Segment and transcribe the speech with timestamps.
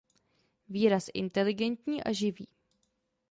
[0.69, 2.47] Výraz inteligentní a živý.